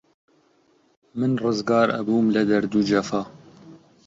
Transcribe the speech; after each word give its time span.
من 1.19 1.31
ڕزگار 1.43 1.87
ئەبووم 1.95 2.27
لە 2.35 2.43
دەرد 2.49 2.71
و 2.73 2.81
جەفا 2.89 3.21